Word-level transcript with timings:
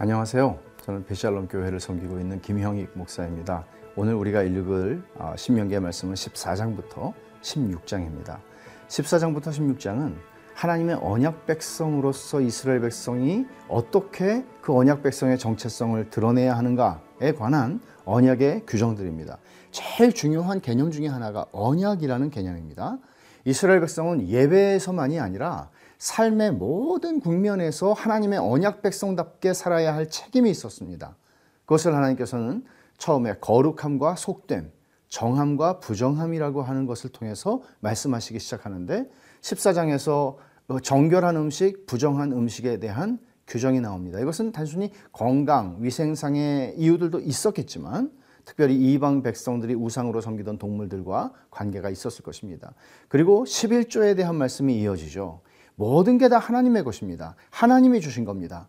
안녕하세요. 0.00 0.56
저는 0.84 1.06
베샬롬 1.06 1.48
교회를 1.48 1.80
섬기고 1.80 2.20
있는 2.20 2.40
김형익 2.40 2.90
목사입니다. 2.94 3.64
오늘 3.96 4.14
우리가 4.14 4.44
읽을 4.44 5.02
아, 5.18 5.34
신명기의 5.36 5.80
말씀은 5.80 6.14
14장부터 6.14 7.12
16장입니다. 7.42 8.38
14장부터 8.86 9.46
16장은 9.48 10.14
하나님의 10.54 11.00
언약 11.02 11.46
백성으로서 11.46 12.40
이스라엘 12.40 12.80
백성이 12.80 13.44
어떻게 13.66 14.44
그 14.62 14.72
언약 14.72 15.02
백성의 15.02 15.36
정체성을 15.36 16.10
드러내야 16.10 16.56
하는가에 16.56 17.32
관한 17.36 17.80
언약의 18.04 18.66
규정들입니다. 18.68 19.38
제일 19.72 20.12
중요한 20.12 20.60
개념 20.60 20.92
중에 20.92 21.08
하나가 21.08 21.46
언약이라는 21.50 22.30
개념입니다. 22.30 22.98
이스라엘 23.44 23.80
백성은 23.80 24.28
예배에서만이 24.28 25.18
아니라 25.18 25.70
삶의 25.98 26.52
모든 26.52 27.20
국면에서 27.20 27.92
하나님의 27.92 28.38
언약 28.38 28.82
백성답게 28.82 29.52
살아야 29.52 29.94
할 29.94 30.08
책임이 30.08 30.48
있었습니다. 30.50 31.16
그것을 31.64 31.94
하나님께서는 31.94 32.64
처음에 32.96 33.34
거룩함과 33.40 34.16
속됨, 34.16 34.72
정함과 35.08 35.80
부정함이라고 35.80 36.62
하는 36.62 36.86
것을 36.86 37.10
통해서 37.10 37.62
말씀하시기 37.80 38.38
시작하는데 38.38 39.10
14장에서 39.40 40.36
정결한 40.82 41.36
음식, 41.36 41.86
부정한 41.86 42.32
음식에 42.32 42.78
대한 42.78 43.18
규정이 43.46 43.80
나옵니다. 43.80 44.20
이것은 44.20 44.52
단순히 44.52 44.92
건강, 45.12 45.78
위생상의 45.80 46.74
이유들도 46.76 47.20
있었겠지만 47.20 48.12
특별히 48.44 48.76
이방 48.76 49.22
백성들이 49.22 49.74
우상으로 49.74 50.20
섬기던 50.20 50.58
동물들과 50.58 51.32
관계가 51.50 51.90
있었을 51.90 52.22
것입니다. 52.22 52.72
그리고 53.08 53.44
11조에 53.44 54.16
대한 54.16 54.36
말씀이 54.36 54.78
이어지죠. 54.80 55.40
모든 55.78 56.18
게 56.18 56.28
다 56.28 56.38
하나님의 56.38 56.82
것입니다. 56.82 57.36
하나님이 57.50 58.00
주신 58.00 58.24
겁니다. 58.24 58.68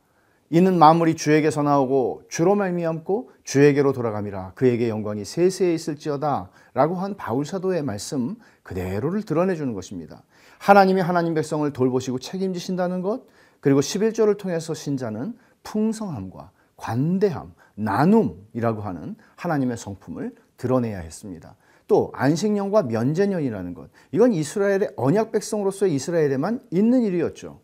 이는 0.51 0.77
만물이 0.77 1.15
주에게서 1.15 1.63
나오고 1.63 2.23
주로 2.29 2.53
말미암고 2.55 3.31
주에게로 3.43 3.93
돌아감이라 3.93 4.53
그에게 4.53 4.89
영광이 4.89 5.25
세세에 5.25 5.73
있을지어다 5.73 6.51
라고 6.75 6.95
한 6.95 7.17
바울 7.17 7.45
사도의 7.45 7.83
말씀 7.83 8.35
그대로를 8.61 9.23
드러내 9.23 9.55
주는 9.55 9.73
것입니다. 9.73 10.21
하나님이 10.59 11.01
하나님 11.01 11.33
백성을 11.33 11.71
돌보시고 11.73 12.19
책임지신다는 12.19 13.01
것 13.01 13.23
그리고 13.59 13.79
11조를 13.79 14.37
통해서 14.37 14.75
신자는 14.75 15.35
풍성함과 15.63 16.51
관대함, 16.77 17.53
나눔이라고 17.73 18.81
하는 18.81 19.15
하나님의 19.35 19.77
성품을 19.77 20.35
드러내야 20.57 20.99
했습니다. 20.99 21.55
또 21.89 22.11
안식년과 22.13 22.83
면제년이라는 22.83 23.73
것. 23.73 23.89
이건 24.13 24.31
이스라엘의 24.31 24.91
언약 24.95 25.33
백성으로서의 25.33 25.93
이스라엘에만 25.95 26.61
있는 26.71 27.01
일이었죠. 27.01 27.59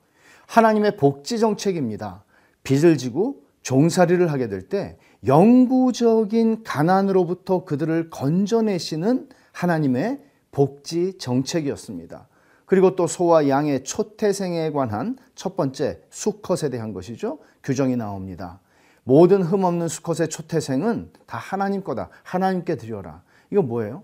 하나님의 0.48 0.98
복지 0.98 1.40
정책입니다. 1.40 2.26
빚을 2.64 2.98
지고 2.98 3.44
종살이를 3.62 4.32
하게 4.32 4.50
될 4.50 4.68
때 4.68 4.98
영구적인 5.26 6.64
가난으로부터 6.64 7.66
그들을 7.66 8.10
건져내시는 8.10 9.30
하나님의 9.54 10.20
복지 10.52 11.18
정책이었습니다. 11.18 12.28
그리고 12.66 12.96
또 12.96 13.06
소와 13.06 13.48
양의 13.48 13.84
초태생에 13.84 14.72
관한 14.72 15.18
첫 15.36 15.56
번째 15.56 16.02
수컷에 16.10 16.70
대한 16.70 16.94
것이죠. 16.94 17.40
규정이 17.64 17.96
나옵니다. 17.96 18.60
모든 19.04 19.44
흠없는 19.44 19.88
수컷의 19.88 20.30
초태생은 20.30 21.12
다 21.28 21.38
하나님 21.38 21.84
거다. 21.84 22.10
하나님께 22.24 22.76
드려라. 22.76 23.22
이거 23.52 23.62
뭐예요? 23.62 24.04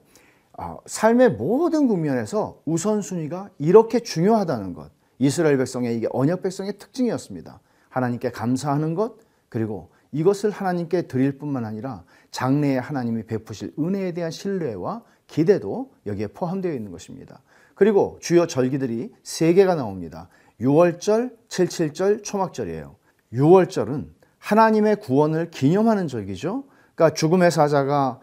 아, 0.63 0.77
삶의 0.85 1.31
모든 1.31 1.87
국면에서 1.87 2.61
우선순위가 2.65 3.49
이렇게 3.57 3.99
중요하다는 3.99 4.75
것. 4.75 4.91
이스라엘 5.17 5.57
백성의 5.57 5.97
이게 5.97 6.07
언약 6.11 6.43
백성의 6.43 6.77
특징이었습니다. 6.77 7.59
하나님께 7.89 8.29
감사하는 8.29 8.93
것, 8.93 9.15
그리고 9.49 9.89
이것을 10.11 10.51
하나님께 10.51 11.07
드릴 11.07 11.39
뿐만 11.39 11.65
아니라 11.65 12.03
장래에 12.29 12.77
하나님이 12.77 13.23
베푸실 13.23 13.73
은혜에 13.79 14.11
대한 14.11 14.29
신뢰와 14.29 15.01
기대도 15.25 15.93
여기에 16.05 16.27
포함되어 16.27 16.73
있는 16.73 16.91
것입니다. 16.91 17.41
그리고 17.73 18.19
주요 18.21 18.45
절기들이 18.45 19.11
세 19.23 19.53
개가 19.53 19.73
나옵니다. 19.73 20.29
6월절, 20.59 21.35
77절, 21.47 22.23
초막절이에요. 22.23 22.95
6월절은 23.33 24.09
하나님의 24.37 24.97
구원을 24.97 25.49
기념하는 25.49 26.07
절기죠. 26.07 26.65
그러니까 26.93 27.15
죽음의 27.15 27.49
사자가 27.49 28.19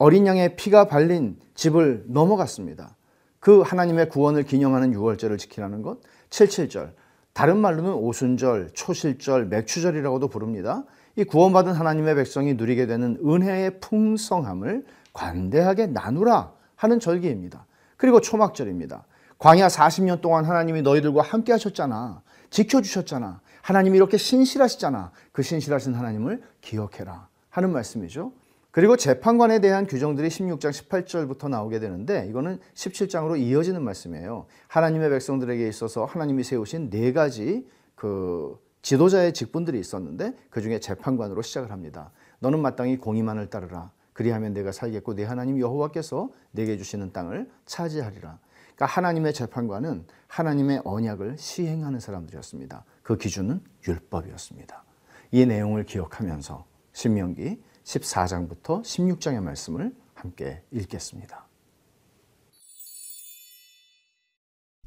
어린 0.00 0.26
양의 0.26 0.56
피가 0.56 0.86
발린 0.86 1.36
집을 1.54 2.04
넘어갔습니다. 2.06 2.96
그 3.38 3.60
하나님의 3.60 4.08
구원을 4.08 4.44
기념하는 4.44 4.94
유월절을 4.94 5.38
지키라는 5.38 5.82
것. 5.82 5.98
칠칠절. 6.30 6.92
다른 7.34 7.58
말로는 7.58 7.92
오순절, 7.92 8.70
초실절, 8.72 9.48
맥추절이라고도 9.48 10.28
부릅니다. 10.28 10.84
이 11.16 11.24
구원받은 11.24 11.72
하나님의 11.72 12.14
백성이 12.14 12.54
누리게 12.54 12.86
되는 12.86 13.18
은혜의 13.22 13.80
풍성함을 13.80 14.86
관대하게 15.12 15.88
나누라 15.88 16.54
하는 16.76 16.98
절기입니다. 16.98 17.66
그리고 17.98 18.22
초막절입니다. 18.22 19.04
광야 19.36 19.68
40년 19.68 20.22
동안 20.22 20.46
하나님이 20.46 20.80
너희들과 20.80 21.20
함께 21.20 21.52
하셨잖아. 21.52 22.22
지켜주셨잖아. 22.48 23.42
하나님이 23.60 23.98
이렇게 23.98 24.16
신실하시잖아. 24.16 25.10
그 25.32 25.42
신실하신 25.42 25.92
하나님을 25.92 26.42
기억해라 26.62 27.28
하는 27.50 27.70
말씀이죠. 27.70 28.32
그리고 28.70 28.96
재판관에 28.96 29.60
대한 29.60 29.86
규정들이 29.86 30.28
16장 30.28 30.70
18절부터 30.70 31.48
나오게 31.48 31.80
되는데 31.80 32.26
이거는 32.28 32.60
17장으로 32.74 33.38
이어지는 33.38 33.82
말씀이에요. 33.82 34.46
하나님의 34.68 35.10
백성들에게 35.10 35.66
있어서 35.68 36.04
하나님이 36.04 36.44
세우신 36.44 36.90
네 36.90 37.12
가지 37.12 37.66
그 37.96 38.58
지도자의 38.82 39.34
직분들이 39.34 39.78
있었는데 39.80 40.34
그 40.50 40.62
중에 40.62 40.78
재판관으로 40.78 41.42
시작을 41.42 41.70
합니다. 41.72 42.12
너는 42.38 42.60
마땅히 42.60 42.96
공의만을 42.96 43.50
따르라. 43.50 43.90
그리하면 44.12 44.52
내가 44.52 44.70
살겠고 44.70 45.14
내 45.14 45.24
하나님 45.24 45.58
여호와께서 45.58 46.30
내게 46.52 46.76
주시는 46.76 47.12
땅을 47.12 47.50
차지하리라. 47.66 48.38
그러니까 48.76 48.86
하나님의 48.86 49.34
재판관은 49.34 50.06
하나님의 50.28 50.82
언약을 50.84 51.36
시행하는 51.38 52.00
사람들이었습니다. 52.00 52.84
그 53.02 53.16
기준은 53.16 53.60
율법이었습니다. 53.86 54.84
이 55.32 55.46
내용을 55.46 55.84
기억하면서 55.84 56.64
신명기 56.92 57.60
14장부터 57.90 58.82
16장의 58.82 59.42
말씀을 59.42 59.92
함께 60.14 60.62
읽겠습니다. 60.70 61.46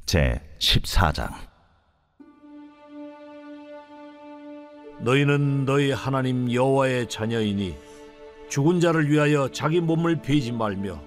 제 0.06 0.40
14장. 0.58 1.32
너희는 5.00 5.64
너희 5.64 5.90
하나님 5.90 6.52
여호와의 6.52 7.08
자녀이니 7.08 7.76
죽은 8.48 8.80
자를 8.80 9.10
위하여 9.10 9.50
자기 9.50 9.80
몸을 9.80 10.22
베지 10.22 10.52
말며 10.52 11.02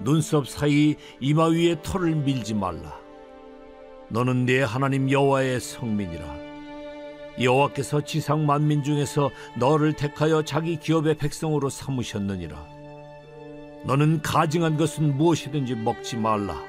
눈썹 0.00 0.48
사이 0.48 0.96
이마 1.20 1.46
위에 1.48 1.80
털을 1.82 2.14
밀지 2.16 2.54
말라. 2.54 2.98
너는 4.08 4.46
네 4.46 4.62
하나님 4.62 5.10
여호와의 5.10 5.60
성민이라 5.60 6.53
여호와께서 7.40 8.02
지상 8.02 8.46
만민 8.46 8.82
중에서 8.82 9.30
너를 9.56 9.92
택하여 9.92 10.42
자기 10.42 10.78
기업의 10.78 11.16
백성으로 11.16 11.68
삼으셨느니라. 11.68 12.74
너는 13.84 14.22
가증한 14.22 14.76
것은 14.76 15.16
무엇이든지 15.16 15.74
먹지 15.76 16.16
말라. 16.16 16.62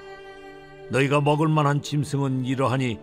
너희가 0.90 1.22
먹을 1.22 1.48
만한 1.48 1.82
짐승은 1.82 2.46
이러하니 2.46 3.00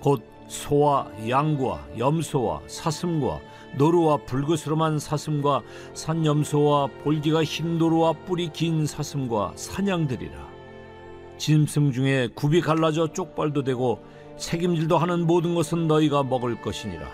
곧 0.00 0.22
소와 0.48 1.10
양과 1.28 1.88
염소와 1.98 2.62
사슴과 2.66 3.40
노루와 3.76 4.18
불그스름한 4.24 4.98
사슴과 4.98 5.62
산염소와 5.94 6.88
볼기가 7.04 7.44
흰 7.44 7.78
노루와 7.78 8.12
뿔이 8.24 8.52
긴 8.52 8.86
사슴과 8.86 9.52
사냥들이라. 9.56 10.48
짐승 11.36 11.92
중에 11.92 12.28
굽이 12.34 12.60
갈라져 12.60 13.12
쪽발도 13.12 13.62
되고 13.64 14.02
책임질도 14.38 14.96
하는 14.98 15.26
모든 15.26 15.54
것은 15.54 15.88
너희가 15.88 16.22
먹을 16.22 16.60
것이니라. 16.60 17.08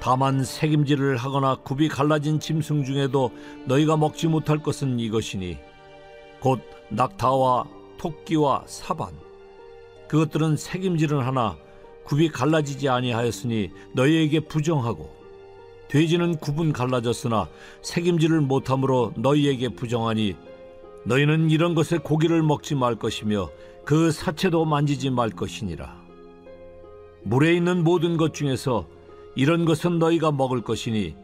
다만 0.00 0.42
책임질을 0.42 1.16
하거나 1.16 1.56
굽이 1.56 1.88
갈라진 1.88 2.38
짐승 2.38 2.84
중에도 2.84 3.32
너희가 3.66 3.96
먹지 3.96 4.28
못할 4.28 4.58
것은 4.58 5.00
이것이니 5.00 5.58
곧 6.40 6.60
낙타와 6.90 7.66
토끼와 7.98 8.62
사반 8.66 9.12
그것들은 10.06 10.56
책임질은 10.56 11.20
하나 11.20 11.56
굽이 12.04 12.28
갈라지지 12.30 12.88
아니하였으니 12.88 13.70
너희에게 13.92 14.40
부정하고 14.40 15.10
돼지는 15.88 16.36
굽은 16.36 16.72
갈라졌으나 16.72 17.48
책임질을 17.82 18.40
못함으로 18.42 19.14
너희에게 19.16 19.70
부정하니 19.70 20.36
너희는 21.04 21.50
이런 21.50 21.74
것의 21.74 22.00
고기를 22.02 22.42
먹지 22.42 22.74
말 22.74 22.94
것이며 22.94 23.50
그 23.84 24.10
사체도 24.10 24.64
만지지 24.64 25.10
말 25.10 25.30
것이니라. 25.30 25.97
물에 27.22 27.54
있는 27.54 27.84
모든 27.84 28.16
것 28.16 28.34
중에서 28.34 28.86
이런 29.34 29.64
것은 29.64 29.98
너희가 29.98 30.32
먹을 30.32 30.62
것이니 30.62 31.14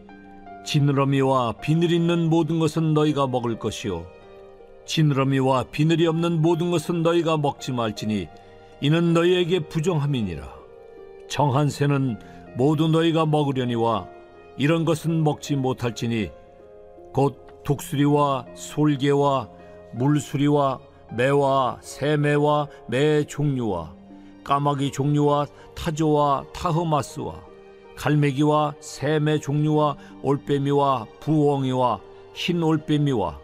지느러미와 0.65 1.55
비늘 1.61 1.91
있는 1.93 2.31
모든 2.31 2.59
것은 2.59 2.95
너희가 2.95 3.27
먹을 3.27 3.59
것이요. 3.59 4.07
지느러미와 4.87 5.65
비늘이 5.71 6.07
없는 6.07 6.41
모든 6.43 6.71
것은 6.71 7.03
너희가 7.03 7.37
먹지 7.37 7.73
말지니 7.73 8.29
이는 8.81 9.13
너희에게 9.15 9.69
부정함이니라. 9.69 10.47
정한 11.29 11.69
새는 11.69 12.19
모두 12.57 12.89
너희가 12.89 13.27
먹으려니와 13.27 14.09
이런 14.57 14.85
것은 14.85 15.25
먹지 15.25 15.57
못할지니 15.57 16.31
곧 17.13 17.63
독수리와 17.65 18.47
솔개와 18.55 19.49
물수리와 19.95 20.81
매와 21.17 21.79
새매와 21.81 22.69
매 22.89 23.25
종류와 23.25 23.95
까마귀 24.45 24.93
종류와 24.93 25.47
타조와 25.75 26.45
타흐마스와 26.53 27.43
갈매기와 27.97 28.75
새매 28.81 29.39
종류와 29.41 29.97
올빼미와 30.23 31.07
부엉이와 31.21 32.01
흰 32.35 32.63
올빼미와 32.63 33.39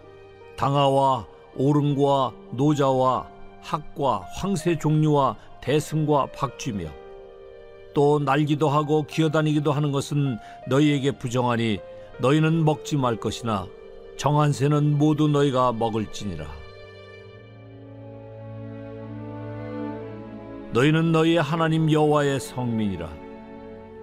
당아와 0.56 1.26
오름과 1.56 2.32
노자와 2.52 3.29
학과 3.62 4.25
황새 4.37 4.79
종류와 4.79 5.37
대승과 5.61 6.26
박쥐며 6.32 6.88
또 7.94 8.19
날기도 8.19 8.69
하고 8.69 9.03
기어다니기도 9.03 9.73
하는 9.73 9.93
것은 9.93 10.38
너희에게 10.69 11.12
부정하니 11.12 11.79
너희는 12.19 12.64
먹지 12.64 12.96
말 12.96 13.17
것이나 13.17 13.67
정한 14.17 14.53
새는 14.53 14.99
모두 14.99 15.29
너희가 15.29 15.73
먹을지니라 15.73 16.60
너희는 20.72 21.12
너희의 21.12 21.43
하나님 21.43 21.90
여호와의 21.90 22.40
성민이라. 22.40 23.08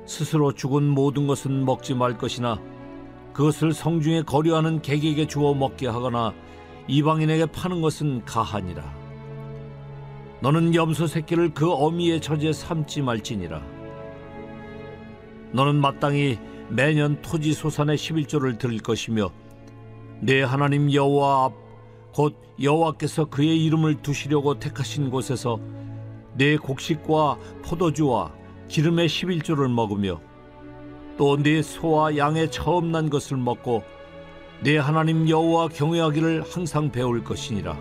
스스로 0.05 0.51
죽은 0.51 0.83
모든 0.83 1.27
것은 1.27 1.65
먹지 1.65 1.93
말 1.93 2.17
것이나 2.17 2.59
그것을 3.33 3.73
성중에 3.73 4.23
거류하는 4.23 4.81
객에게 4.81 5.27
주어 5.27 5.53
먹게 5.53 5.87
하거나 5.87 6.33
이방인에게 6.87 7.47
파는 7.47 7.81
것은 7.81 8.25
가하니라. 8.25 8.83
너는 10.41 10.75
염소 10.75 11.07
새끼를 11.07 11.53
그 11.53 11.71
어미의 11.71 12.21
젖에 12.21 12.53
삼지 12.53 13.01
말지니라. 13.01 13.61
너는 15.51 15.75
마땅히 15.75 16.39
매년 16.69 17.21
토지 17.21 17.53
소산의 17.53 17.97
11조를 17.97 18.57
드릴 18.57 18.81
것이며 18.81 19.29
내 20.19 20.41
하나님 20.41 20.91
여호와 20.91 21.45
앞 21.45 21.67
곧 22.17 22.35
여호와께서 22.59 23.25
그의 23.25 23.63
이름을 23.63 24.01
두시려고 24.01 24.57
택하신 24.57 25.11
곳에서 25.11 25.59
내 26.37 26.55
곡식과 26.55 27.37
포도주와 27.63 28.31
기름의 28.67 29.09
11조를 29.09 29.69
먹으며 29.69 30.21
또내 31.17 31.61
소와 31.63 32.15
양의 32.15 32.51
처음 32.51 32.91
난 32.91 33.09
것을 33.09 33.37
먹고 33.37 33.83
내 34.61 34.77
하나님 34.77 35.27
여호와 35.27 35.69
경외하기를 35.69 36.43
항상 36.47 36.91
배울 36.91 37.23
것이니라. 37.23 37.77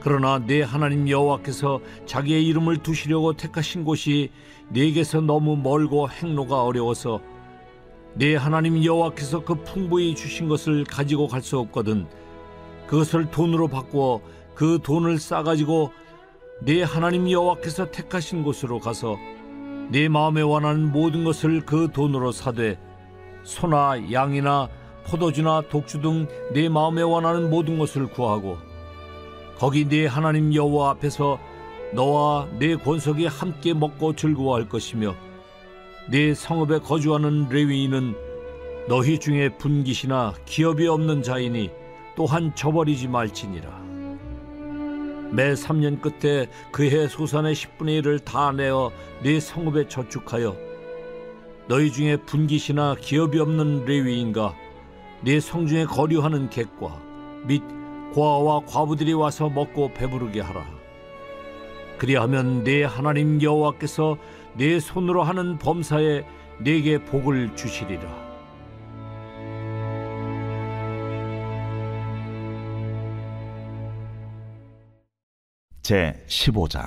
그러나 0.00 0.38
내 0.38 0.62
하나님 0.62 1.08
여호와께서 1.08 1.80
자기의 2.06 2.46
이름을 2.46 2.78
두시려고 2.78 3.32
택하신 3.32 3.84
곳이 3.84 4.30
네게서 4.68 5.22
너무 5.22 5.56
멀고 5.56 6.08
행로가 6.08 6.62
어려워서 6.62 7.20
내 8.14 8.36
하나님 8.36 8.84
여호와께서 8.84 9.44
그 9.44 9.54
풍부히 9.64 10.14
주신 10.14 10.48
것을 10.48 10.84
가지고 10.84 11.28
갈 11.28 11.42
수 11.42 11.58
없거든 11.58 12.06
그것을 12.86 13.30
돈으로 13.30 13.68
바꾸어 13.68 14.20
그 14.54 14.78
돈을 14.82 15.18
싸가지고 15.18 15.92
내 16.60 16.82
하나님 16.82 17.30
여호와께서 17.30 17.90
택하신 17.92 18.42
곳으로 18.42 18.80
가서 18.80 19.16
내 19.90 20.08
마음에 20.08 20.42
원하는 20.42 20.90
모든 20.90 21.24
것을 21.24 21.64
그 21.64 21.88
돈으로 21.92 22.32
사되 22.32 22.78
소나 23.44 24.12
양이나 24.12 24.68
포도주나 25.06 25.62
독주 25.70 26.00
등내 26.00 26.68
마음에 26.68 27.02
원하는 27.02 27.48
모든 27.48 27.78
것을 27.78 28.08
구하고 28.08 28.58
거기 29.56 29.88
네 29.88 30.06
하나님 30.06 30.52
여호와 30.52 30.90
앞에서 30.90 31.38
너와 31.94 32.48
네 32.58 32.76
권속이 32.76 33.26
함께 33.26 33.72
먹고 33.72 34.14
즐거워할 34.14 34.68
것이며 34.68 35.14
네 36.10 36.34
성읍에 36.34 36.80
거주하는 36.80 37.48
레위인은 37.48 38.14
너희 38.88 39.18
중에 39.18 39.56
분깃이나 39.58 40.34
기업이 40.44 40.88
없는 40.88 41.22
자이니 41.22 41.70
또한 42.16 42.52
저버리지 42.54 43.06
말지니라 43.06 43.87
매 45.30 45.52
3년 45.52 46.00
끝에 46.00 46.48
그해 46.72 47.08
소산의 47.08 47.54
10분의 47.54 48.02
1을 48.02 48.24
다 48.24 48.52
내어 48.52 48.90
네 49.22 49.40
성읍에 49.40 49.88
저축하여 49.88 50.56
너희 51.68 51.92
중에 51.92 52.16
분깃이나 52.16 52.96
기업이 53.00 53.38
없는 53.38 53.84
레위인과 53.84 54.54
네 55.22 55.38
성중에 55.40 55.84
거류하는 55.84 56.48
객과 56.48 57.02
및 57.46 57.62
고아와 58.14 58.60
과부들이 58.66 59.12
와서 59.12 59.48
먹고 59.50 59.92
배부르게 59.92 60.40
하라. 60.40 60.66
그리하면 61.98 62.64
네 62.64 62.84
하나님 62.84 63.42
여호와께서 63.42 64.16
네 64.54 64.80
손으로 64.80 65.22
하는 65.22 65.58
범사에 65.58 66.24
네게 66.60 67.04
복을 67.04 67.54
주시리라. 67.54 68.27
제 75.88 76.22
15장 76.26 76.86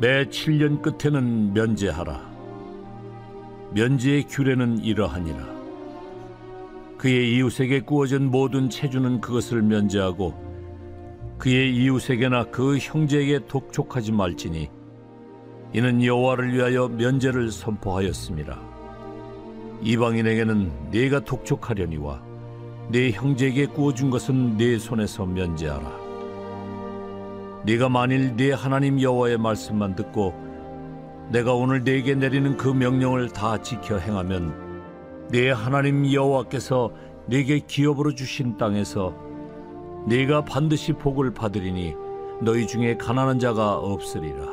매 0.00 0.24
7년 0.24 0.80
끝에는 0.80 1.52
면제하라. 1.52 2.18
면제의 3.74 4.22
규례는 4.22 4.78
이러하니라. 4.82 5.46
그의 6.96 7.36
이웃에게 7.36 7.80
구워진 7.80 8.30
모든 8.30 8.70
체주는 8.70 9.20
그것을 9.20 9.60
면제하고 9.60 10.32
그의 11.36 11.76
이웃에게나 11.76 12.44
그 12.44 12.78
형제에게 12.78 13.40
독촉하지 13.46 14.12
말지니 14.12 14.70
이는 15.74 16.02
여호와를 16.02 16.54
위하여 16.54 16.88
면제를 16.88 17.50
선포하였습니다. 17.50 18.58
이방인에게는 19.82 20.90
네가 20.90 21.20
독촉하려니와 21.20 22.29
네 22.90 23.12
형제에게 23.12 23.66
구워준 23.66 24.10
것은 24.10 24.56
네 24.56 24.76
손에서 24.76 25.24
면제하라. 25.24 25.92
네가 27.64 27.88
만일 27.88 28.34
네 28.34 28.50
하나님 28.50 29.00
여호와의 29.00 29.38
말씀만 29.38 29.94
듣고 29.94 30.34
내가 31.30 31.54
오늘 31.54 31.84
네게 31.84 32.16
내리는 32.16 32.56
그 32.56 32.66
명령을 32.66 33.28
다 33.28 33.62
지켜 33.62 33.96
행하면 33.96 35.28
네 35.30 35.52
하나님 35.52 36.12
여호와께서 36.12 36.90
네게 37.26 37.60
기업으로 37.68 38.16
주신 38.16 38.56
땅에서 38.56 39.14
네가 40.08 40.44
반드시 40.44 40.92
복을 40.92 41.32
받으리니 41.32 41.94
너희 42.40 42.66
중에 42.66 42.96
가난한 42.96 43.38
자가 43.38 43.76
없으리라. 43.76 44.46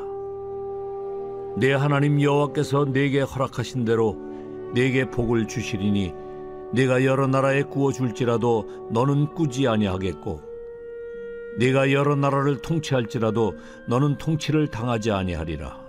내 1.58 1.74
하나님 1.74 2.22
여호와께서 2.22 2.86
네게 2.86 3.22
허락하신 3.22 3.84
대로 3.84 4.15
네게 4.75 5.10
복을 5.10 5.48
주시리니 5.48 6.26
네가 6.74 7.05
여러 7.05 7.27
나라에 7.27 7.63
구워 7.63 7.91
줄지라도 7.91 8.89
너는 8.91 9.33
꾸지 9.33 9.67
아니하겠고 9.67 10.41
네가 11.59 11.91
여러 11.91 12.15
나라를 12.15 12.62
통치할지라도 12.62 13.55
너는 13.88 14.17
통치를 14.17 14.67
당하지 14.67 15.12
아니하리라. 15.12 15.88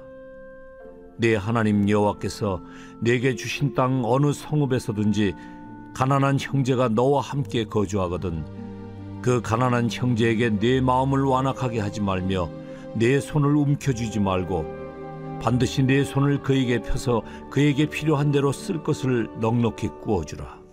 내 1.18 1.34
하나님 1.34 1.88
여호와께서 1.88 2.62
내게 3.00 3.34
주신 3.34 3.74
땅 3.74 4.02
어느 4.04 4.32
성읍에서든지 4.32 5.34
가난한 5.94 6.38
형제가 6.40 6.88
너와 6.90 7.20
함께 7.20 7.64
거주하거든 7.64 8.44
그 9.20 9.42
가난한 9.42 9.88
형제에게 9.90 10.50
내 10.58 10.80
마음을 10.80 11.24
완악하게 11.24 11.80
하지 11.80 12.00
말며 12.00 12.48
내 12.94 13.18
손을 13.18 13.54
움켜쥐지 13.56 14.20
말고 14.20 14.78
반드시 15.42 15.82
내 15.82 16.04
손을 16.04 16.40
그에게 16.42 16.80
펴서 16.80 17.22
그에게 17.50 17.86
필요한 17.86 18.30
대로 18.30 18.52
쓸 18.52 18.82
것을 18.82 19.28
넉넉히 19.40 19.88
구워주라. 20.02 20.67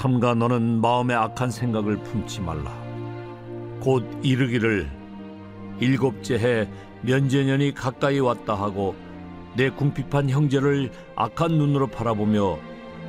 삼가 0.00 0.34
너는 0.34 0.80
마음에 0.80 1.12
악한 1.12 1.50
생각을 1.50 1.98
품지 1.98 2.40
말라. 2.40 2.72
곧 3.80 4.02
이르기를 4.22 4.90
일곱째 5.78 6.38
해 6.38 6.70
면제년이 7.02 7.74
가까이 7.74 8.18
왔다 8.18 8.54
하고 8.54 8.94
내 9.56 9.68
궁핍한 9.68 10.30
형제를 10.30 10.90
악한 11.16 11.52
눈으로 11.52 11.88
바라보며 11.88 12.58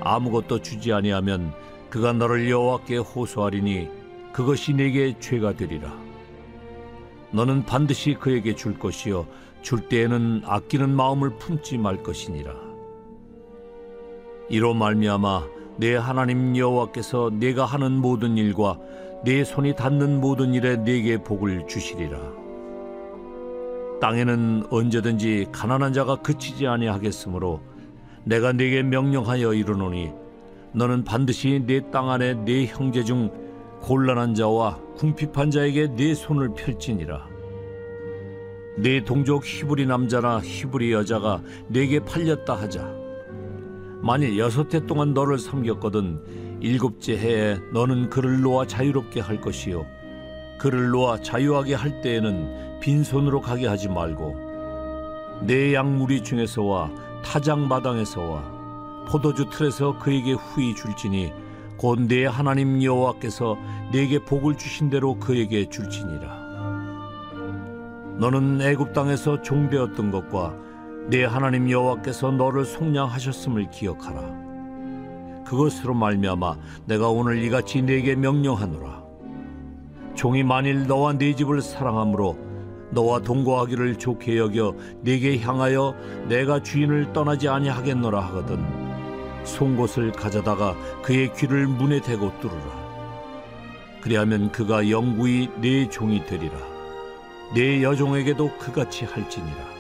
아무것도 0.01 0.63
주지 0.63 0.91
아니하면 0.91 1.53
그가 1.89 2.11
너를 2.11 2.49
여호와께 2.49 2.97
호소하리니 2.97 3.87
그것이 4.33 4.73
내게 4.73 5.17
죄가 5.17 5.53
되리라. 5.53 5.97
너는 7.31 7.65
반드시 7.65 8.15
그에게 8.15 8.53
줄 8.53 8.77
것이요 8.77 9.27
줄 9.61 9.87
때에는 9.87 10.41
아끼는 10.43 10.93
마음을 10.93 11.37
품지 11.37 11.77
말 11.77 12.03
것이니라. 12.03 12.53
이로 14.49 14.73
말미암아 14.73 15.60
내 15.81 15.95
하나님 15.95 16.55
여호와께서 16.55 17.31
내가 17.39 17.65
하는 17.65 17.93
모든 17.93 18.37
일과 18.37 18.77
내 19.25 19.43
손이 19.43 19.75
닿는 19.75 20.21
모든 20.21 20.53
일에 20.53 20.77
내게 20.77 21.17
복을 21.17 21.65
주시리라. 21.65 22.19
땅에는 23.99 24.67
언제든지 24.69 25.47
가난한 25.51 25.93
자가 25.93 26.17
그치지 26.17 26.67
아니하겠으므로 26.67 27.61
내가 28.23 28.53
네게 28.53 28.83
명령하여 28.83 29.55
이르노니 29.55 30.11
너는 30.73 31.03
반드시 31.03 31.63
내땅 31.65 32.11
안에 32.11 32.35
네 32.45 32.67
형제 32.67 33.03
중 33.03 33.31
곤란한 33.81 34.35
자와 34.35 34.77
궁핍한 34.97 35.49
자에게 35.49 35.95
네 35.95 36.13
손을 36.13 36.53
펼지니라 36.53 37.25
내 38.77 39.03
동족 39.03 39.43
히브리 39.43 39.87
남자나 39.87 40.41
히브리 40.41 40.93
여자가 40.93 41.41
내게 41.69 41.99
팔렸다 41.99 42.53
하자. 42.53 43.00
만일 44.01 44.37
여섯 44.39 44.73
해 44.73 44.85
동안 44.85 45.13
너를 45.13 45.37
섬겼거든 45.37 46.59
일곱째 46.61 47.17
해에 47.17 47.59
너는 47.73 48.09
그를 48.09 48.41
놓아 48.41 48.65
자유롭게 48.65 49.19
할 49.19 49.39
것이요. 49.39 49.85
그를 50.59 50.89
놓아 50.89 51.21
자유하게 51.21 51.75
할 51.75 52.01
때에는 52.01 52.79
빈손으로 52.79 53.41
가게 53.41 53.67
하지 53.67 53.89
말고 53.89 55.41
내 55.43 55.73
양무리 55.73 56.23
중에서와 56.23 56.91
타작 57.23 57.59
마당에서와 57.59 59.05
포도주 59.07 59.49
틀에서 59.49 59.97
그에게 59.97 60.33
후히 60.33 60.75
줄지니 60.75 61.33
곧 61.77 61.99
내 61.99 62.25
하나님 62.25 62.83
여호와께서 62.83 63.57
내게 63.91 64.19
복을 64.19 64.55
주신 64.55 64.89
대로 64.91 65.15
그에게 65.17 65.67
줄지니라. 65.67 66.41
너는 68.17 68.61
애굽 68.61 68.93
땅에서 68.93 69.41
종되었던 69.41 70.11
것과 70.11 70.55
내 71.09 71.23
하나님 71.25 71.69
여호와께서 71.69 72.31
너를 72.31 72.65
속량하셨음을 72.65 73.69
기억하라. 73.69 74.21
그것으로 75.45 75.93
말미암아 75.93 76.57
내가 76.85 77.09
오늘 77.09 77.43
이같이 77.43 77.81
네게 77.81 78.15
명령하노라. 78.15 79.03
종이 80.15 80.43
만일 80.43 80.87
너와 80.87 81.13
네 81.13 81.35
집을 81.35 81.61
사랑함으로 81.61 82.37
너와 82.91 83.19
동거하기를 83.19 83.97
좋게 83.97 84.37
여겨 84.37 84.75
네게 85.01 85.39
향하여 85.39 85.95
내가 86.27 86.61
주인을 86.61 87.13
떠나지 87.13 87.47
아니하겠노라 87.49 88.19
하거든 88.27 88.63
송곳을 89.43 90.11
가져다가 90.11 90.75
그의 91.01 91.33
귀를 91.33 91.67
문에 91.67 91.99
대고 91.99 92.31
뚫으라. 92.39 92.81
그리하면 94.01 94.51
그가 94.51 94.89
영구히 94.89 95.49
네 95.59 95.89
종이 95.89 96.25
되리라. 96.25 96.55
네 97.53 97.83
여종에게도 97.83 98.57
그같이 98.57 99.05
할지니라 99.05 99.70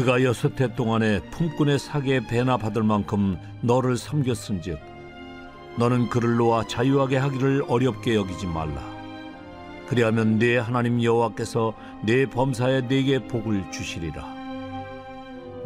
그가 0.00 0.22
여섯 0.22 0.58
해 0.62 0.74
동안에 0.74 1.20
품꾼의 1.30 1.78
사기에 1.78 2.26
배나 2.26 2.56
받을 2.56 2.82
만큼 2.82 3.36
너를 3.60 3.98
섬겼은즉 3.98 4.80
너는 5.76 6.08
그를 6.08 6.36
놓아 6.36 6.66
자유하게 6.66 7.18
하기를 7.18 7.64
어렵게 7.68 8.14
여기지 8.14 8.46
말라. 8.46 8.82
그리하면 9.88 10.38
네 10.38 10.56
하나님 10.56 11.02
여호와께서 11.02 11.74
네 12.02 12.24
범사에 12.24 12.80
네게 12.88 13.28
복을 13.28 13.70
주시리라. 13.70 14.26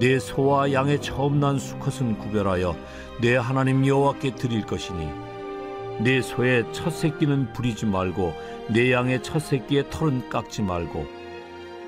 네 0.00 0.18
소와 0.18 0.72
양의 0.72 1.00
처음 1.00 1.38
난 1.38 1.56
수컷은 1.56 2.18
구별하여 2.18 2.74
네 3.20 3.36
하나님 3.36 3.86
여호와께 3.86 4.34
드릴 4.34 4.66
것이니 4.66 5.10
네 6.00 6.20
소의 6.20 6.64
첫 6.72 6.90
새끼는 6.90 7.52
부리지 7.52 7.86
말고 7.86 8.34
네 8.70 8.90
양의 8.90 9.22
첫 9.22 9.38
새끼의 9.38 9.90
털은 9.90 10.28
깎지 10.28 10.62
말고 10.62 11.06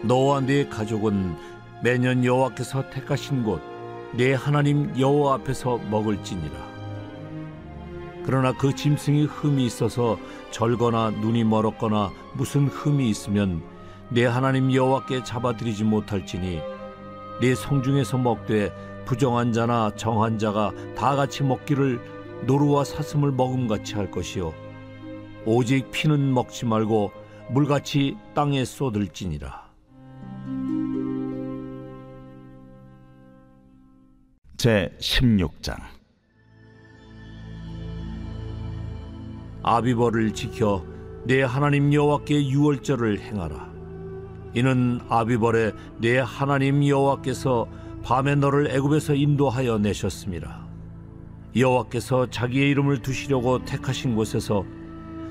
너와 0.04 0.42
네 0.42 0.68
가족은 0.68 1.55
매년 1.82 2.24
여호와께서 2.24 2.90
택하신 2.90 3.44
곳 3.44 3.76
내 4.16 4.32
하나님 4.32 4.98
여호와 4.98 5.34
앞에서 5.34 5.76
먹을지니라. 5.90 6.54
그러나 8.24 8.56
그 8.56 8.74
짐승이 8.74 9.24
흠이 9.24 9.66
있어서 9.66 10.18
절거나 10.50 11.10
눈이 11.10 11.44
멀었거나 11.44 12.10
무슨 12.32 12.66
흠이 12.66 13.08
있으면 13.10 13.62
내 14.08 14.24
하나님 14.24 14.72
여호와께 14.72 15.22
잡아들이지 15.22 15.84
못할지니 15.84 16.60
내 17.42 17.54
성중에서 17.54 18.18
먹되 18.18 18.72
부정한 19.04 19.52
자나 19.52 19.92
정한 19.96 20.38
자가 20.38 20.72
다 20.96 21.14
같이 21.14 21.42
먹기를 21.42 22.00
노루와 22.46 22.84
사슴을 22.84 23.32
먹음같이 23.32 23.94
할 23.94 24.10
것이요 24.10 24.52
오직 25.44 25.90
피는 25.90 26.32
먹지 26.32 26.64
말고 26.64 27.12
물같이 27.50 28.16
땅에 28.34 28.64
쏟을지니라. 28.64 29.65
제 34.66 34.90
16장 34.98 35.76
아비벌을 39.62 40.34
지켜 40.34 40.84
내 41.24 41.44
하나님 41.44 41.94
여호와께 41.94 42.48
유월절을 42.48 43.20
행하라. 43.20 43.72
이는 44.54 44.98
아비벌에 45.08 45.70
내 46.00 46.18
하나님 46.18 46.84
여호와께서 46.84 47.68
밤에 48.02 48.34
너를 48.34 48.72
애굽에서 48.72 49.14
인도하여 49.14 49.78
내셨습니다. 49.78 50.66
여호와께서 51.54 52.30
자기의 52.30 52.68
이름을 52.70 53.02
두시려고 53.02 53.64
택하신 53.64 54.16
곳에서 54.16 54.64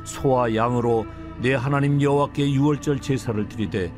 소와 0.06 0.56
양으로 0.56 1.06
내 1.42 1.56
하나님 1.56 2.02
여호와께 2.02 2.54
유월절 2.54 3.02
제사를 3.02 3.50
드리되 3.50 3.92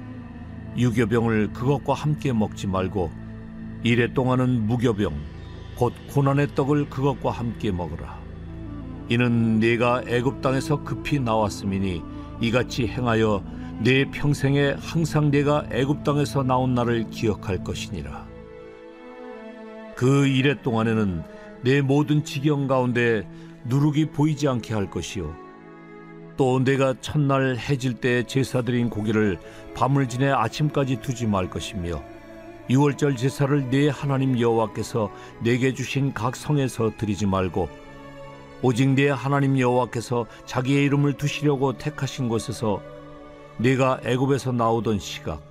유교병을 0.75 1.53
그것과 1.53 1.93
함께 1.93 2.33
먹지 2.33 2.65
말고 2.65 3.26
이래 3.83 4.11
동안은 4.13 4.67
무교병 4.67 5.13
곧 5.75 5.93
고난의 6.09 6.55
떡을 6.55 6.89
그것과 6.89 7.31
함께 7.31 7.71
먹으라. 7.71 8.19
이는 9.09 9.59
네가 9.59 10.03
애굽 10.07 10.41
땅에서 10.41 10.83
급히 10.83 11.19
나왔음이니 11.19 12.01
이같이 12.41 12.87
행하여 12.87 13.43
내 13.83 14.05
평생에 14.05 14.75
항상 14.79 15.29
네가 15.29 15.67
애굽 15.71 16.03
땅에서 16.03 16.43
나온 16.43 16.73
날을 16.73 17.09
기억할 17.11 17.63
것이니라. 17.63 18.27
그 19.95 20.27
이래 20.27 20.59
동안에는 20.61 21.23
내 21.63 21.81
모든 21.81 22.23
지경 22.23 22.67
가운데 22.67 23.27
누룩이 23.65 24.07
보이지 24.11 24.47
않게 24.47 24.73
할 24.73 24.89
것이요. 24.89 25.33
또 26.37 26.63
내가 26.63 26.93
첫날 27.01 27.57
해질 27.57 27.93
때 27.95 28.23
제사 28.23 28.61
드린 28.61 28.89
고기를 28.89 29.39
밤을 29.75 30.07
지내 30.07 30.29
아침까지 30.29 31.01
두지 31.01 31.25
말 31.25 31.49
것이며 31.49 32.01
유월절 32.69 33.15
제사를 33.15 33.69
내 33.69 33.87
하나님 33.87 34.39
여호와께서 34.39 35.09
내게 35.39 35.73
주신 35.73 36.13
각 36.13 36.35
성에서 36.35 36.91
드리지 36.97 37.25
말고 37.25 37.69
오직 38.61 38.89
내 38.89 39.09
하나님 39.09 39.57
여호와께서 39.57 40.25
자기의 40.45 40.83
이름을 40.85 41.13
두시려고 41.13 41.77
택하신 41.77 42.27
곳에서 42.27 42.81
네가 43.57 44.01
애굽에서 44.03 44.51
나오던 44.51 44.99
시각 44.99 45.41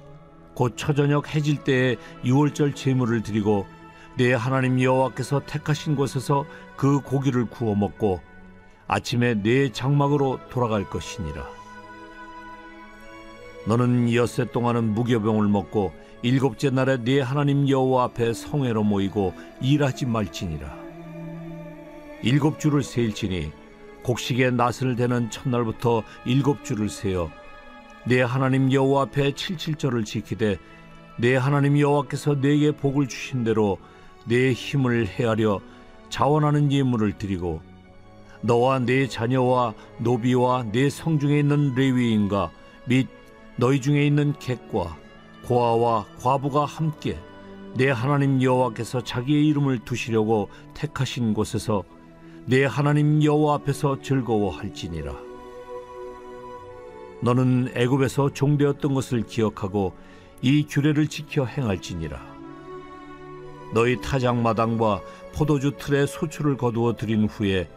곧 0.54 0.76
초저녁 0.76 1.34
해질 1.34 1.64
때에 1.64 1.96
유월절 2.24 2.74
제물을 2.74 3.22
드리고 3.22 3.66
내 4.16 4.34
하나님 4.34 4.82
여호와께서 4.82 5.42
택하신 5.46 5.96
곳에서 5.96 6.44
그 6.76 7.00
고기를 7.00 7.46
구워 7.46 7.74
먹고 7.74 8.20
아침에 8.88 9.34
내 9.42 9.72
장막으로 9.72 10.38
돌아갈 10.48 10.88
것이니라. 10.88 11.44
너는 13.66 14.14
엿새 14.14 14.46
동안은 14.52 14.94
무교병을 14.94 15.48
먹고 15.48 15.92
일곱째 16.22 16.70
날에 16.70 16.96
네 17.04 17.20
하나님 17.20 17.68
여호와 17.68 18.04
앞에 18.04 18.32
성회로 18.32 18.82
모이고 18.82 19.34
일하지 19.60 20.06
말지니라. 20.06 20.74
일곱 22.22 22.58
주를 22.58 22.82
세일지니 22.82 23.52
곡식의 24.02 24.52
낫을 24.52 24.96
대는 24.96 25.30
첫날부터 25.30 26.02
일곱 26.24 26.64
주를 26.64 26.88
세어 26.88 27.30
내 28.06 28.22
하나님 28.22 28.72
여호와 28.72 29.02
앞에 29.02 29.34
칠칠절을 29.34 30.04
지키되 30.04 30.58
내 31.18 31.36
하나님 31.36 31.78
여호와께서 31.78 32.40
내게 32.40 32.72
복을 32.72 33.08
주신 33.08 33.44
대로 33.44 33.78
내 34.26 34.52
힘을 34.52 35.06
헤아려 35.06 35.60
자원하는 36.08 36.72
예물을 36.72 37.18
드리고 37.18 37.60
너와 38.42 38.80
내 38.80 39.06
자녀와 39.06 39.74
노비와 39.98 40.66
내 40.72 40.88
성중에 40.88 41.38
있는 41.40 41.74
레위인과 41.74 42.50
및 42.86 43.08
너희 43.56 43.80
중에 43.80 44.06
있는 44.06 44.34
객과 44.38 44.96
고아와 45.46 46.06
과부가 46.20 46.64
함께 46.64 47.18
내 47.74 47.88
하나님 47.90 48.42
여호와께서 48.42 49.04
자기의 49.04 49.46
이름을 49.46 49.80
두시려고 49.80 50.48
택하신 50.74 51.34
곳에서 51.34 51.84
내 52.46 52.64
하나님 52.64 53.22
여호와 53.22 53.56
앞에서 53.56 54.00
즐거워할지니라. 54.02 55.14
너는 57.22 57.72
애굽에서 57.74 58.32
종되었던 58.32 58.92
것을 58.92 59.22
기억하고 59.22 59.94
이 60.42 60.66
규례를 60.66 61.06
지켜 61.06 61.44
행할지니라. 61.44 62.20
너희 63.72 64.00
타작 64.00 64.36
마당과 64.36 65.00
포도주 65.34 65.76
틀에 65.78 66.06
소출을 66.06 66.56
거두어 66.56 66.96
들인 66.96 67.26
후에 67.26 67.68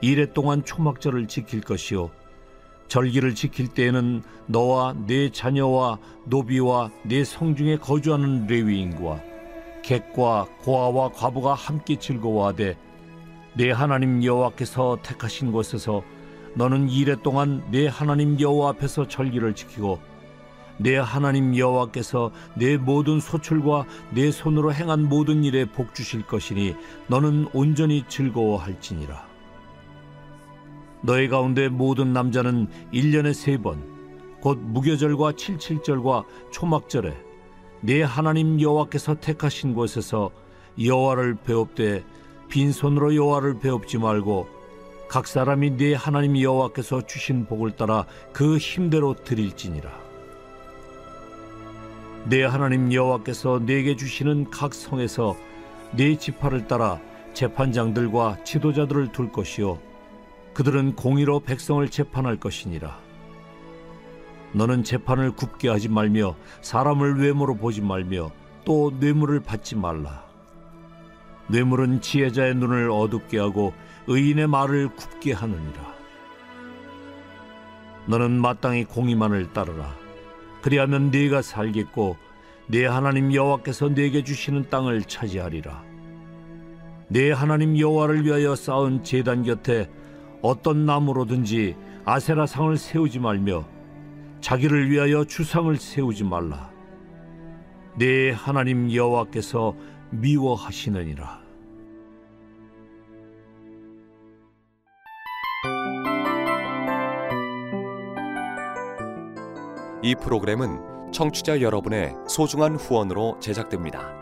이래 0.00 0.32
동안 0.32 0.64
초막절을 0.64 1.28
지킬 1.28 1.60
것이요 1.60 2.10
절기를 2.92 3.34
지킬 3.34 3.68
때에는 3.68 4.22
너와 4.48 4.94
네 5.06 5.30
자녀와 5.30 5.98
노비와 6.26 6.90
네 7.04 7.24
성중에 7.24 7.78
거주하는 7.78 8.46
레위인과 8.46 9.18
객과 9.82 10.48
고아와 10.60 11.12
과부가 11.12 11.54
함께 11.54 11.98
즐거워하되 11.98 12.76
내 13.54 13.70
하나님 13.70 14.22
여호와께서 14.22 14.98
택하신 15.02 15.52
곳에서 15.52 16.02
너는 16.54 16.90
이래 16.90 17.16
동안 17.22 17.64
내 17.70 17.86
하나님 17.86 18.38
여호와 18.38 18.72
앞에서 18.72 19.08
절기를 19.08 19.54
지키고 19.54 19.98
내 20.76 20.98
하나님 20.98 21.56
여호와께서 21.56 22.30
내 22.56 22.76
모든 22.76 23.20
소출과 23.20 23.86
내 24.10 24.30
손으로 24.30 24.74
행한 24.74 25.08
모든 25.08 25.44
일에 25.44 25.64
복 25.64 25.94
주실 25.94 26.26
것이니 26.26 26.74
너는 27.06 27.48
온전히 27.54 28.04
즐거워할지니라. 28.06 29.31
너희 31.02 31.28
가운데 31.28 31.68
모든 31.68 32.12
남자는 32.12 32.68
일년에 32.92 33.32
세 33.32 33.58
번, 33.58 33.82
곧 34.40 34.58
무교절과 34.58 35.32
칠칠절과 35.32 36.24
초막절에 36.50 37.14
내 37.80 38.02
하나님 38.02 38.60
여호와께서 38.60 39.16
택하신 39.16 39.74
곳에서 39.74 40.30
여호와를 40.82 41.36
배웁되 41.44 42.04
빈손으로 42.48 43.16
여호와를 43.16 43.58
배웁지 43.58 43.98
말고 43.98 44.48
각 45.08 45.26
사람이 45.26 45.76
내 45.76 45.94
하나님 45.94 46.40
여호와께서 46.40 47.06
주신 47.06 47.46
복을 47.46 47.72
따라 47.72 48.06
그 48.32 48.56
힘대로 48.56 49.14
드릴지니라. 49.14 49.90
내 52.26 52.44
하나님 52.44 52.92
여호와께서 52.92 53.60
내게 53.66 53.96
주시는 53.96 54.50
각 54.50 54.72
성에서 54.74 55.36
네 55.96 56.16
지파를 56.16 56.68
따라 56.68 57.00
재판장들과 57.34 58.44
지도자들을 58.44 59.10
둘 59.10 59.32
것이요 59.32 59.91
그들은 60.54 60.96
공의로 60.96 61.40
백성을 61.40 61.86
재판할 61.88 62.36
것이니라. 62.36 62.98
너는 64.52 64.84
재판을 64.84 65.32
굽게 65.32 65.68
하지 65.68 65.88
말며 65.88 66.36
사람을 66.60 67.18
외모로 67.20 67.56
보지 67.56 67.80
말며 67.80 68.30
또 68.64 68.92
뇌물을 68.98 69.40
받지 69.40 69.76
말라. 69.76 70.24
뇌물은 71.48 72.00
지혜자의 72.00 72.54
눈을 72.56 72.90
어둡게 72.90 73.38
하고 73.38 73.72
의인의 74.06 74.46
말을 74.46 74.88
굽게 74.94 75.32
하느니라. 75.32 75.92
너는 78.06 78.32
마땅히 78.32 78.84
공의만을 78.84 79.52
따르라. 79.52 79.94
그리하면 80.60 81.10
네가 81.10 81.42
살겠고 81.42 82.16
네 82.66 82.86
하나님 82.86 83.34
여호와께서 83.34 83.88
네게 83.88 84.24
주시는 84.24 84.70
땅을 84.70 85.02
차지하리라. 85.04 85.82
네 87.08 87.32
하나님 87.32 87.78
여호와를 87.78 88.24
위하여 88.24 88.54
쌓은 88.54 89.04
제단 89.04 89.42
곁에 89.42 89.90
어떤 90.42 90.84
나무로든지 90.84 91.76
아세라 92.04 92.46
상을 92.46 92.76
세우지 92.76 93.20
말며 93.20 93.64
자기를 94.40 94.90
위하여 94.90 95.24
주상을 95.24 95.74
세우지 95.76 96.24
말라 96.24 96.70
네 97.96 98.32
하나님 98.32 98.92
여호와께서 98.92 99.74
미워하시느니라 100.10 101.40
이 110.04 110.16
프로그램은 110.16 111.12
청취자 111.12 111.60
여러분의 111.60 112.16
소중한 112.26 112.74
후원으로 112.74 113.38
제작됩니다. 113.38 114.21